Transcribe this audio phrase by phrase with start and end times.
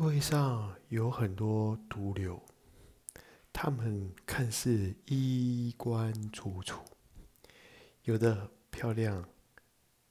[0.00, 2.40] 会上有很多毒瘤，
[3.52, 6.84] 他们看似衣冠楚楚，
[8.04, 9.28] 有的漂亮，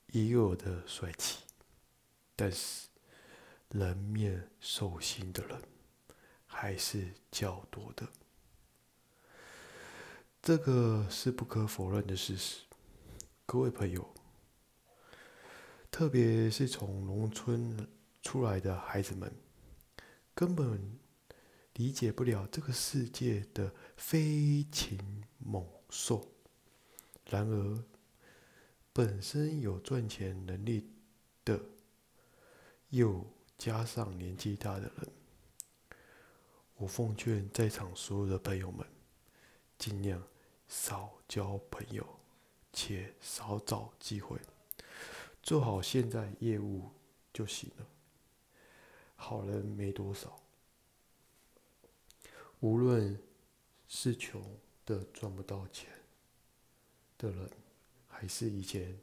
[0.07, 1.45] 也有的帅气，
[2.35, 2.89] 但是
[3.69, 5.57] 人面兽心的人
[6.45, 8.05] 还是较多的。
[10.41, 12.59] 这个是不可否认的事实，
[13.45, 14.13] 各位朋友，
[15.89, 17.87] 特别是从农村
[18.21, 19.33] 出来的孩子们。
[20.37, 20.99] 根本
[21.73, 24.99] 理解不了这个世界的飞禽
[25.39, 26.31] 猛兽，
[27.25, 27.83] 然而
[28.93, 30.91] 本身有赚钱能力
[31.43, 31.59] 的，
[32.89, 33.25] 又
[33.57, 35.11] 加上年纪大的人，
[36.75, 38.85] 我奉劝在场所有的朋友们，
[39.79, 40.21] 尽量
[40.67, 42.05] 少交朋友，
[42.71, 44.39] 且少找机会，
[45.41, 46.91] 做好现在业务
[47.33, 47.96] 就行了。
[49.19, 50.41] 好人没多少，
[52.61, 53.19] 无论
[53.87, 54.41] 是穷
[54.85, 55.89] 的赚不到钱
[57.17, 57.49] 的人，
[58.07, 58.97] 还是以前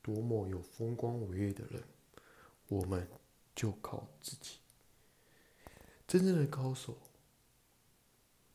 [0.00, 1.82] 多么有风光伟业的人，
[2.68, 3.08] 我们
[3.54, 4.58] 就靠自己。
[6.06, 6.96] 真正的高手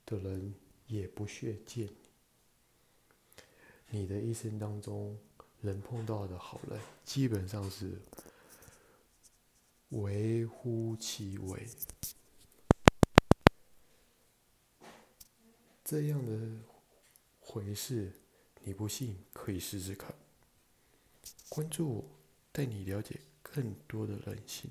[0.05, 0.53] 的人
[0.87, 2.09] 也不屑见你。
[3.99, 5.19] 你的一生当中
[5.59, 7.99] 能碰到的好人，基本上是。
[9.89, 11.67] 为乎其微，
[15.85, 16.49] 这样的
[17.39, 18.11] 回事，
[18.63, 20.13] 你不信可以试试看。
[21.47, 22.05] 关注我，
[22.51, 24.69] 带你了解更多的人性。